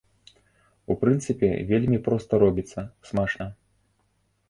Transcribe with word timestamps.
У 0.93 0.97
прынцыпе, 1.03 1.49
вельмі 1.73 2.01
проста 2.09 2.43
робіцца, 2.47 2.79
смачна. 3.11 3.45